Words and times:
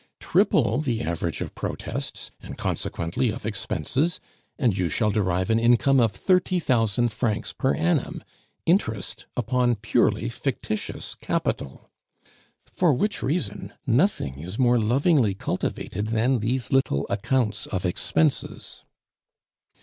Triple 0.19 0.79
the 0.81 1.03
average 1.03 1.41
of 1.41 1.53
protests, 1.53 2.31
and 2.41 2.57
consequently 2.57 3.29
of 3.29 3.45
expenses, 3.45 4.19
and 4.57 4.75
you 4.75 4.89
shall 4.89 5.11
derive 5.11 5.51
an 5.51 5.59
income 5.59 5.99
of 5.99 6.11
thirty 6.11 6.59
thousand 6.59 7.11
francs 7.13 7.53
per 7.53 7.75
annum, 7.75 8.23
interest 8.65 9.27
upon 9.37 9.75
purely 9.75 10.27
fictitious 10.27 11.13
capital. 11.13 11.91
For 12.65 12.95
which 12.95 13.21
reason, 13.21 13.73
nothing 13.85 14.39
is 14.39 14.57
more 14.57 14.79
lovingly 14.79 15.35
cultivated 15.35 16.07
than 16.07 16.39
these 16.39 16.71
little 16.71 17.05
"accounts 17.07 17.67
of 17.67 17.85
expenses." 17.85 18.83